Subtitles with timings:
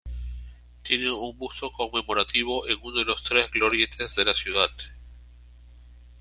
[0.81, 4.69] Tiene un busto conmemorativo en una de los tres glorietas de la ciudad.